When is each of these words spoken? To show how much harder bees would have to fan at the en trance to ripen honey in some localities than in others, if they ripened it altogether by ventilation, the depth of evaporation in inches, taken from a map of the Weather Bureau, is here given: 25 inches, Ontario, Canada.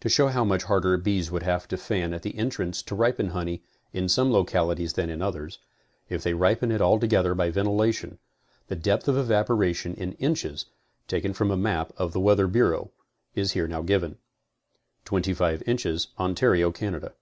To 0.00 0.08
show 0.08 0.26
how 0.26 0.42
much 0.42 0.64
harder 0.64 0.96
bees 0.96 1.30
would 1.30 1.44
have 1.44 1.68
to 1.68 1.76
fan 1.76 2.12
at 2.12 2.22
the 2.22 2.36
en 2.36 2.50
trance 2.50 2.82
to 2.84 2.96
ripen 2.96 3.28
honey 3.28 3.62
in 3.92 4.08
some 4.08 4.32
localities 4.32 4.94
than 4.94 5.08
in 5.08 5.22
others, 5.22 5.60
if 6.08 6.20
they 6.24 6.34
ripened 6.34 6.72
it 6.72 6.80
altogether 6.80 7.32
by 7.32 7.48
ventilation, 7.50 8.18
the 8.66 8.74
depth 8.74 9.06
of 9.06 9.16
evaporation 9.16 9.94
in 9.94 10.14
inches, 10.14 10.66
taken 11.06 11.32
from 11.32 11.52
a 11.52 11.56
map 11.56 11.92
of 11.96 12.12
the 12.12 12.18
Weather 12.18 12.48
Bureau, 12.48 12.90
is 13.36 13.52
here 13.52 13.68
given: 13.84 14.18
25 15.04 15.62
inches, 15.64 16.08
Ontario, 16.18 16.72
Canada. 16.72 17.14